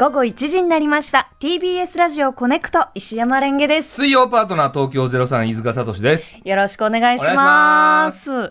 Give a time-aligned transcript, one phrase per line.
[0.00, 1.28] 午後1時になりました。
[1.40, 3.96] TBS ラジオコネクト石山レンゲです。
[3.96, 6.34] 水曜パートナー東京03飯塚聡です。
[6.42, 8.30] よろしくお願いします。
[8.30, 8.50] 今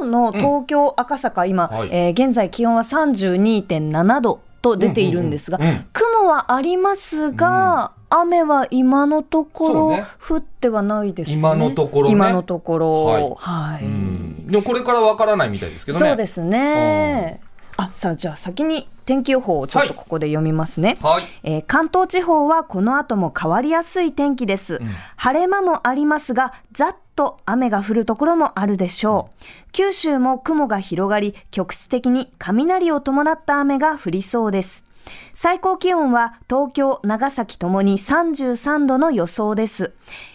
[0.00, 1.88] 日の東京赤坂、今、はい。
[1.90, 11.38] えー現在気温は32.7度と出ているんですが、うんうんうん雲はありますが、雨は今のところ降ってはないですね。
[11.38, 12.12] 今のところね。
[12.12, 13.04] 今のところ。
[13.06, 13.34] はい。
[13.36, 14.46] はい、うん。
[14.48, 16.08] でもこれからわからないみたいですけどね。
[16.08, 17.40] そうですね
[17.76, 21.24] あさあじゃあ先に天気予報をちょっとここで読みますね、はい。
[21.42, 24.80] えー関東地方はこの後も変わりやすい天気です、
[25.16, 29.44] 晴れ間もありますがざっと雨が降るところもあるでしょう。
[29.72, 34.84] 九州も雲が広がり局地的に雷を伴った雨が降りそうです
[35.32, 39.92] 最高気温は東京、長崎ともに33度の予想です、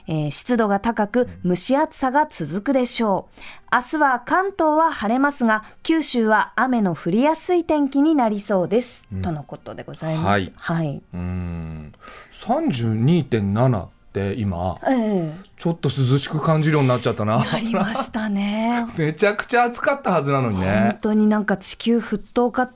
[0.08, 11.94] えー湿度が高く蒸し暑さが続くでしょう明日は関東は晴れますが九州は雨の降りやすい天気になりそうです、とのことでございますはいはいうん。
[12.34, 17.44] 32.7って今えちょっと涼しく感じるようになっちゃったな。
[17.45, 18.88] え、ありましたね。
[18.97, 20.97] めちゃくちゃ暑かったはずなのに本ね。
[21.02, 22.72] 当になんか地球沸騰化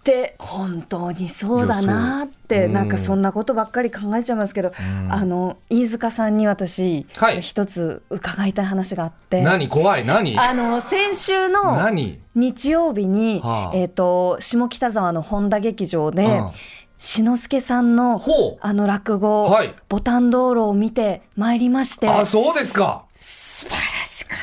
[0.00, 4.72] って本当にそうだなってなんかそんなことばっかり考えちゃいますけど、
[5.10, 7.42] あの飯塚さんに私、はい。
[7.42, 9.42] 一つ伺いたい話があって。
[9.42, 9.68] 何？
[9.68, 10.06] 怖い。
[10.06, 10.38] 何？
[10.38, 12.18] あの先週の何？
[12.34, 13.76] 日曜日に、はあ。
[13.76, 16.50] えっ、と下北沢の本田劇場で、うん。
[16.96, 18.20] 志の輔さんの
[18.60, 19.74] あの落語、はい。
[19.88, 22.08] ボタン道路を見てまいりまして。
[22.08, 23.04] あ、そうですか。
[23.14, 24.38] 素晴らしかっ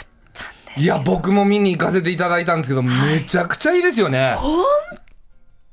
[0.75, 4.35] たいや、僕も見に行かせていただいたんですけど、めちゃくちゃいいですよね。
[4.37, 4.63] 本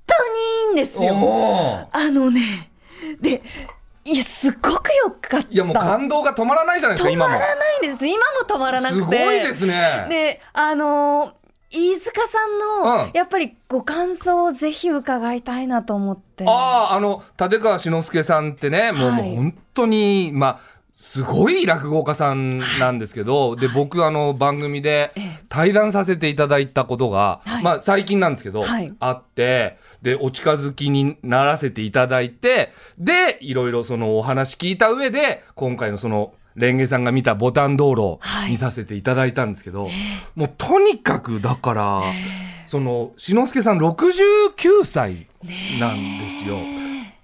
[0.07, 1.89] 当にいいんですよ。
[1.93, 2.71] あのね、
[3.21, 3.43] で、
[4.07, 5.49] いや、すっごくよかった。
[5.49, 7.47] いや、もう感動が止まらないじゃないですか、今も止ま。
[7.47, 8.07] らないんです。
[8.07, 9.01] 今も止まらなくて。
[9.01, 10.07] すごいですね。
[10.09, 11.33] で、あのー
[11.77, 16.45] 飯塚さんの、うんやっぱりご感想をぜひ伺いたいなと思って。
[16.47, 20.61] ああ、あの、立川志の輔さんってね、はいもう本当に、まあ、
[21.05, 25.39] すごい落語家さんなんですけど、で、僕、あの、番組でええ。
[25.51, 27.63] 対談させていただいたことが、はい。
[27.63, 28.91] まあ、最近なんですけど、はい。
[29.01, 39.91] あって、で、お近づきにならせていただいて、で、いろいろそのお話聞いた上で、今回のその、レンゲさんが見たボタン道路見させていただいたんですけど、
[40.35, 42.03] もうとにかくだから、
[42.67, 45.27] その、志の輔さん69歳
[45.79, 46.57] なんですよ。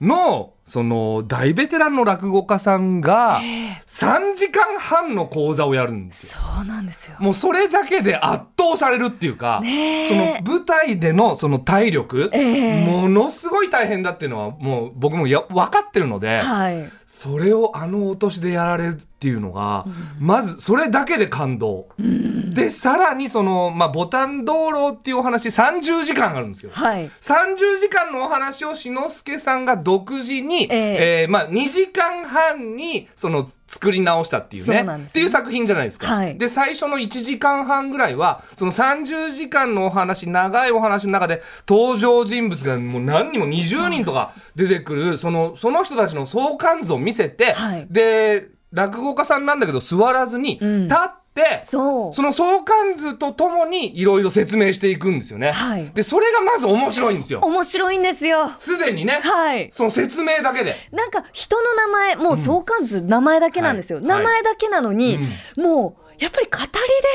[0.01, 3.41] の、その、大ベテランの落語家さんが、
[3.87, 6.41] 3時間半の講座をやるんですよ。
[6.57, 7.17] そうなんですよ。
[7.19, 16.89] もうそれだけで圧倒されるっていうか、ねそのえ舞台でのその体力、ええものすごい大変だっていうのはもう僕もや分かってるので、はい。
[17.05, 19.85] それをあのお年でやられるっていうのが、
[20.21, 21.89] まずそれだけで感動。
[21.99, 26.71] で、さらにその、まあ、ボタン道路っていうお話30時間あるんですよ。
[26.73, 27.11] はい。
[27.21, 31.21] 30時間のお話を志の輔さんが独自に、ええ。
[31.23, 34.79] えーまあ、2時間半にその作り直したっていうね。
[34.79, 35.05] そうね。
[35.09, 36.07] っていう作品じゃないですか。
[36.09, 36.37] はい。
[36.37, 47.87] で最初の1時間半ぐらいはその30時間のお話長いお話の中で登場人物がもう何人も20人とか出てくるそのその人たちの相関図を見せて、はい。
[47.89, 50.89] で落語家さんなんだけど座らずにうん。
[50.89, 51.20] 立っ。
[51.63, 55.53] その相関図とともにいろいろ説明していくんですよね。
[55.53, 57.41] はいで、それがまず面白いんですよ。
[57.41, 58.51] 面白いんですよ。
[58.57, 59.69] すでにね、はい。
[59.73, 60.75] その説明だけで。
[60.93, 63.99] なんか人の名前、もう相関図、名前だけなんですよ。
[63.99, 65.21] はい名前だけなのに、
[65.57, 66.59] もう、やっぱり語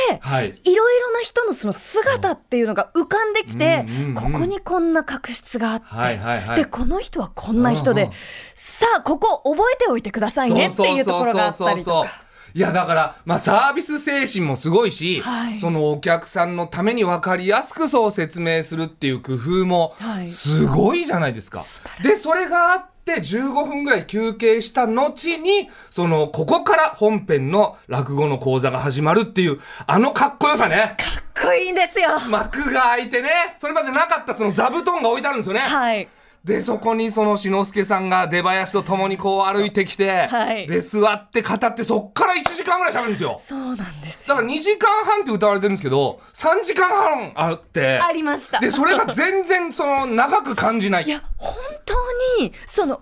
[0.10, 0.56] りで、はい。
[0.64, 8.14] いろいろな人のその姿っていうのが浮かんできて、うんうんうんここにこんな確執があって、はいはいはいで、この人はこんな人で、うんうん
[8.56, 12.25] さあ、ここ覚えておいてくださいねっていうところがあったりとか。
[12.56, 21.64] いやだから、まあ、サービス精神もすごいし、はいそのお客さんのために分かりやすくそう説明するっていう工夫もはいすごいじゃないですか。
[21.64, 30.96] 素晴らでそれがあって15分ぐらい休憩した後にそのここから本編の落語の講座が始まるっていうあのかっこよさね。
[31.36, 32.20] かっこいいんですよ。
[32.30, 35.60] 幕が開いてねそれまでなかったその座布団が置いてあるんですよね。
[35.60, 36.08] はい。
[36.46, 43.38] で、そこにその志の輔さんが出囃子と共にこう歩いてきて、はいで、座って語って、そっから1時間ぐらい喋るんですよ。
[43.40, 44.36] そうなんですよ。
[44.36, 48.60] だから2時間半って歌われてるんですけど、3時間半あって、ありました。
[48.60, 51.06] で、それが全然その長く感じない。
[51.06, 51.96] いや、本当
[52.44, 53.02] に、その、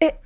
[0.00, 0.18] え、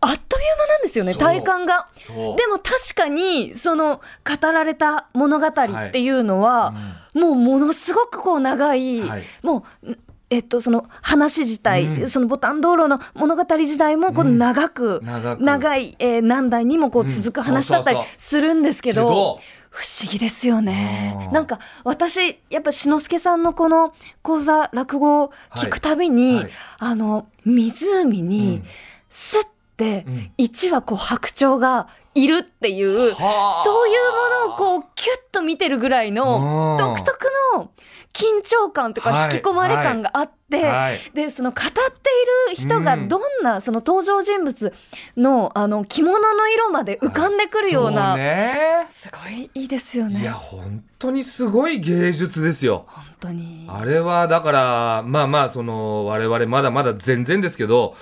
[0.00, 1.88] あっという間なんですよね、体感が。
[2.06, 6.72] でも確かに、その、語られた物語っていうのは、
[7.12, 9.98] もうものすごくこう長い、はいもう、
[10.30, 12.10] えっと、その話自体、うん。
[12.10, 15.42] そのボタン道路の物語自体もこう長く、長く。
[15.42, 19.38] 長い、えー何代にもこう続く話だったりするんですけど、
[19.70, 21.30] 不思議ですよね。
[21.32, 26.42] なんか私やっぱ志の輔さんのこの講座落語を聞くたびに、はい。
[26.44, 28.62] はいあの湖に
[29.08, 29.42] スッ
[29.76, 30.30] てうん。
[30.38, 31.88] 1羽こう白鳥が
[32.22, 33.64] いるっていう、はあ。
[33.64, 34.10] そういう
[34.46, 36.76] ものをこうキュッと見てるぐらいのうん。
[36.78, 37.70] 独特の
[38.12, 39.34] 緊張感とかはい。
[39.36, 40.98] 引き込まれ感があって、はい。
[41.14, 44.72] でその語っている人がどんな、その登場人物
[45.16, 48.86] のあの着物の色まで浮かんでくるような、ね。
[48.88, 50.20] すごいいいですよね。
[50.22, 52.86] いや本当にすごい芸術ですよ。
[52.88, 53.66] 本当に。
[53.68, 57.94] あれはだからまあまあその我々まだまだ全然ですけど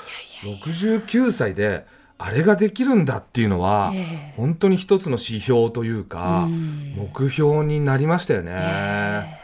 [0.42, 1.84] 69歳で
[2.18, 9.40] あれができるんだっていうのはええ本当に一つの指標というかうん目標になりましたよね。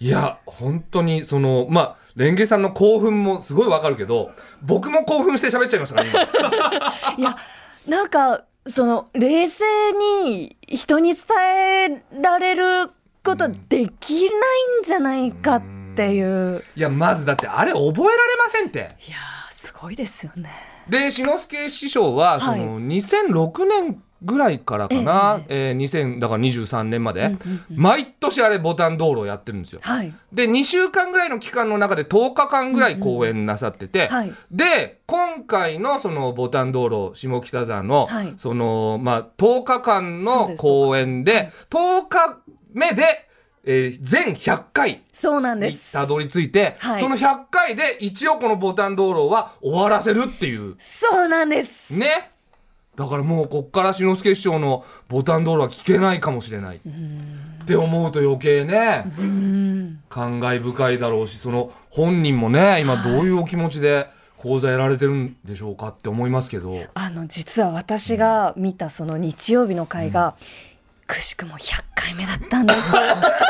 [0.00, 7.14] いや本当にそのまあレンゲさんの興奮もすごいわかるけど僕も興奮して喋っちゃいましたから今。
[7.16, 7.36] いや
[7.86, 9.64] なんかその冷静
[10.26, 11.22] に人に伝
[11.88, 12.90] えられる
[13.24, 14.30] ことできない
[14.80, 15.62] んじゃないかっ
[15.94, 18.78] ていう、いやまずだってあれ覚えられませんって。
[19.06, 20.50] いやーすごいですよね。
[20.90, 29.80] で志の輔師匠はその2006年ぐらいからかな、えー2000だから23年まで、うんうんうん毎年あれボタン道路をやってるんですよ。
[29.82, 30.12] はい。
[30.32, 34.32] で2週間ぐらいの期間の中で10日間ぐらい公演なさってて、はい。
[34.50, 38.34] で今回のそのボタン道路下北沢の、はい。
[38.36, 42.40] そのまあ10日間の公演で10日
[42.74, 43.29] 目で、
[43.64, 45.92] えー全100回そうなんでにす。
[45.92, 47.00] たどり着いて、はい。
[47.00, 50.76] その100回で一応このボタン道路は終わらせるっていう。
[50.78, 51.94] そうなんです。
[51.94, 52.30] ね。
[52.96, 56.76] だからもうこっから志の輔師匠のボタン道路は聞けないかもしれない。
[56.76, 60.02] って思うと余計ねうん。
[60.08, 66.74] 感慨深いだろうしその本人もね今どういうお気持ちで講座やられてるんでしょうかって思いますけど。
[66.94, 70.34] あの実は私が見たその日曜日の回が、
[71.06, 72.80] くしくも100回目だったんです。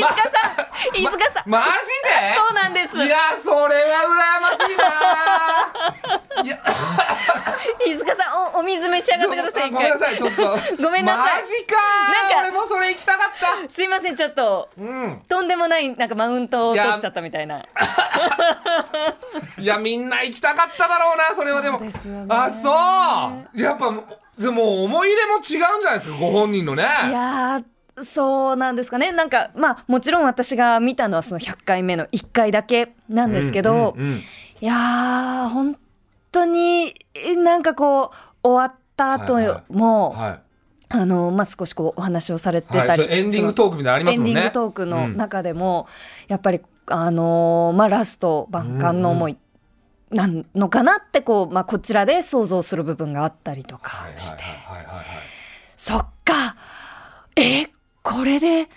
[0.00, 2.92] 飯塚さん、飯塚さん、 マそうなんです。
[2.92, 2.98] ジ。
[2.98, 6.42] でいやそれは羨ましいな。
[6.44, 6.58] いや。
[7.86, 9.70] 飯塚さん、おお水召し上がってください。
[9.70, 10.42] ごめんなさいちょっと。
[10.82, 11.40] ごめんなさい。
[11.40, 13.68] マジかなんか俺もそれ行きたかった。
[13.72, 14.68] すいません、ちょっと。
[14.78, 15.22] うん。
[15.28, 17.62] とんでもないなんかマウントを取っちゃったみたいな。
[19.58, 21.78] いやみんな行きたかっただろうなそれはでも。
[21.78, 22.26] そうですよね。
[22.28, 22.70] あそ
[23.54, 23.60] う。
[23.60, 23.92] やっぱ
[24.38, 26.82] でも思い入れも違うんじゃないですかご本人のね。
[26.82, 27.64] いやー
[27.98, 29.12] そうなんですかね。
[29.12, 34.20] なんかまあもちろん私が見たのはその100回目の1回だけなんですけど、うんうんうん
[34.62, 35.74] いやー本
[36.30, 36.94] 当に
[37.42, 38.10] なんかこ
[38.42, 39.72] う終わった後はいはい。
[39.72, 40.40] も、はい。
[40.92, 44.30] あのまあ、少しこうお話をされてたり、はいエンディングトークみたいなのありますもんね。
[44.30, 45.86] エンディングトークのうん中でも、
[46.28, 49.38] やっぱりあのーまあ、ラスト万感の思い
[50.10, 54.42] なんのかなってこう、まあ、こちらで想像する部分があったりとかして、
[55.76, 56.56] そっか。
[57.36, 57.66] え
[58.10, 58.68] これで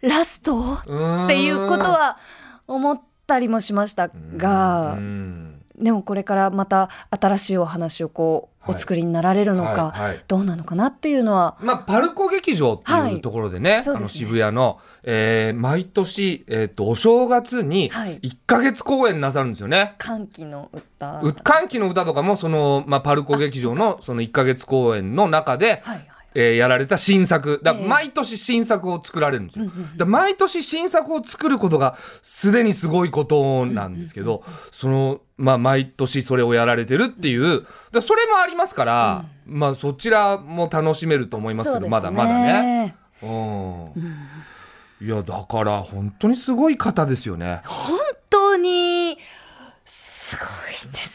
[0.00, 0.56] ラスト？
[0.56, 2.18] はいっていうことは
[2.66, 5.58] 思ったりもしましたがうん。
[5.78, 10.24] でもこれからまた新しいお話をこうはいお作りになられるのか、はいはい。
[10.28, 11.56] どうなのかなっていうのは。
[11.60, 13.14] まあ、パルコ劇場ってはい。
[13.14, 13.98] いうところでね、そうですね。
[13.98, 18.20] あの渋谷の、えー毎年、えー、とお正月にはい。
[18.20, 19.96] 1ヶ月公演なさるんですよね。
[19.98, 21.20] 歓喜の歌。
[21.24, 27.60] う歓喜の歌とかもその、まあ、パルコ劇場のその1ヶ月公演の中で、はいはいえーやられた新作。
[27.62, 29.64] だ毎年新作を作られるんですよ。
[29.64, 29.96] うんうんうん。
[29.96, 42.96] で毎年新作を作ることがすでにすごいことなんですけど、その、まあ、毎年それをやられてるっていうでそれもありますから、まあ、そちらも楽しめると思いますけどまだまだね。
[43.22, 43.92] うん。
[45.00, 47.60] いやだから本当にすごい方ですよね。
[47.64, 47.98] 本
[48.30, 49.18] 当に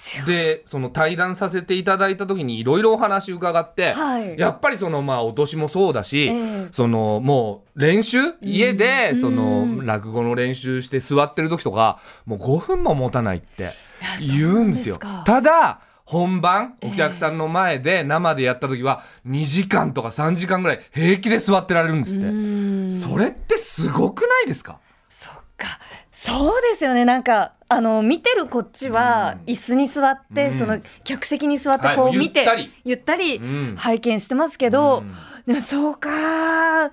[0.07, 0.25] ですよ。
[0.25, 4.37] でその対談させていただいた時にいろいろお話伺って、はい。
[4.37, 6.67] やっぱりそのまあお年もそうだし、ええ。
[6.71, 9.21] そのもう練習家でうん。
[9.21, 13.71] その落語の練習して座ってる時とかもう5分も持たないって
[14.19, 14.95] 言うんですよ。
[14.95, 15.23] すか。
[15.25, 16.91] ただ本番ええ。
[16.91, 22.25] お客さんの前で生でやった時は2時間とか3時間ぐらい平気で座ってられるんですって。
[22.27, 22.91] うん。
[22.91, 24.79] それってすごくないですか？
[25.17, 25.79] そっか。
[26.12, 27.03] そうですよね。
[27.03, 30.59] なんかあの見てるこっちは椅子に座って、うん。
[30.59, 32.74] その客席に座ってはいこう見て、ゆったり。
[32.83, 33.75] ゆったりうん。
[33.75, 35.15] 拝見してますけど、うん。
[35.47, 36.91] でもそうか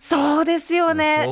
[0.00, 1.28] そうですよね。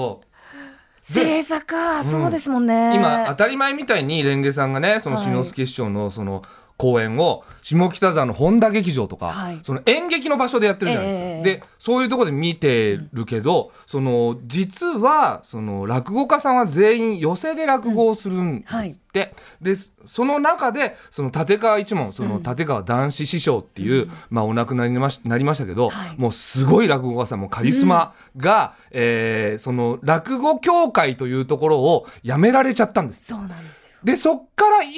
[1.02, 2.04] 正座か、ん。
[2.04, 2.94] そうですもんね。
[2.94, 5.24] 今当たり前みたいにレンゲさんがねそのはい。
[5.24, 6.42] 志の輔師匠のその
[6.78, 9.58] 公演を下北沢の本田劇場とか、はい。
[9.64, 11.24] その演劇の場所でやってるじゃないですか。
[11.24, 19.34] ええでそういうところで見てるけど、その実はその落語家さんは全員寄席で落語をするんですって。
[19.60, 19.74] で
[20.06, 26.20] その中でその立川一門その立川談志師匠っていう、まあ、お亡くなりになりましなりましたけど、はい。
[26.20, 33.26] もうすごい落語家さんもカリスマが、えーその落語協会というところを辞められちゃったんです。
[33.26, 33.96] そうなんですよ。
[34.04, 34.88] で、そっからい、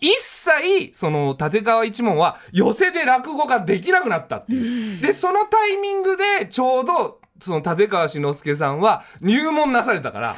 [0.00, 5.00] 一切、その、立川一門は、寄せで落語ができなくなったっていう。
[5.00, 10.34] で、そのタイミングで、ちょうど、その、立川志の輔さんは、入門なされたから、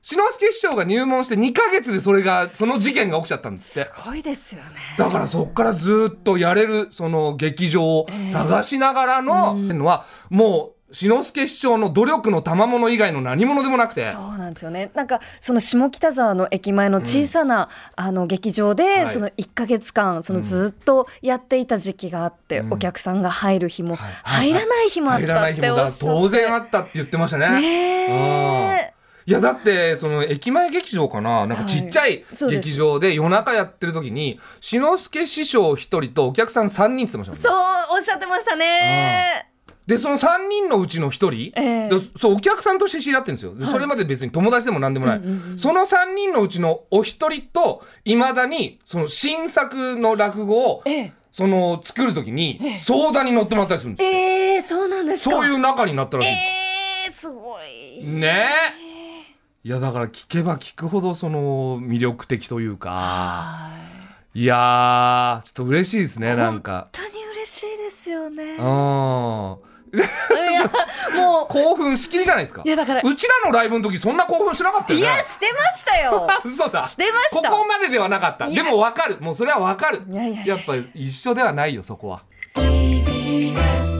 [0.00, 3.90] 志の輔師匠が入門して2ヶ月でそれが、その事件が起きちゃったんですって。
[3.94, 4.70] すごいですよね。
[4.96, 14.10] だからそっからずっとやれる、その劇場を探しながらの、のは、もう、志の輔師匠の努力の賜物以外の何物でもなくて。
[14.10, 14.90] そうなんですよね。
[14.94, 19.12] なんかその下北沢の駅前の小さな、あの劇場で、はい。
[19.12, 22.72] その1ヶ月間そのずっとやっていた時期があって、うん。
[22.74, 24.12] お客さんが入る日も、はい。
[24.50, 25.74] 入らない日もあっ入らたっない日もだ。
[25.74, 26.00] ておっし。
[26.00, 28.94] 当然あったって言ってましたね。
[29.26, 31.46] いやだってその駅前劇場かな。
[31.46, 37.68] なんかちっちゃい劇場で夜中やってる時に志の輔師匠一人とお客さん3人って言ってましたそもんね。
[37.90, 39.47] うおっしゃってましたね。
[39.88, 41.88] でその3人のうちの1人、ええ。
[41.88, 43.54] でそうお客さんとして知り合ってるんですよ。
[43.56, 45.22] でそれまで別に友達でも何でもない、
[45.56, 51.12] その3人のうちのお一人といまだにその新作の落語をええ。
[51.32, 55.30] その作る時に相談に乗ってもらったりするんですよ、ええそうなんですか。
[55.30, 58.04] そういう仲になったらしいんえですえすごい。
[58.04, 58.46] ね。
[59.64, 59.68] え。
[59.68, 62.90] いやだから聞けば聞くほどその魅力的というか。
[62.90, 63.70] は
[64.34, 64.44] い。
[64.44, 66.88] やーちょっと嬉しいですねなんか。
[66.92, 68.44] 本当に嬉しいですよね。
[68.44, 68.56] いうん。
[68.56, 68.62] や
[71.16, 71.52] もう。
[71.52, 72.62] 興奮しきりじゃないですか。
[72.64, 73.02] いやだから。
[73.02, 75.04] うちらのライブの時そんな興奮しなかったよね。
[75.04, 76.26] いやしてましたよ。
[76.44, 76.86] 嘘だ。
[76.86, 77.50] してました。
[77.50, 78.46] ここまでではなかった。
[78.46, 79.18] でもわかる。
[79.20, 80.02] もうそれはわかる。
[80.08, 80.56] いやいやいや。
[80.56, 82.22] やっぱ一緒ではないよそこは。
[82.54, 83.97] TBS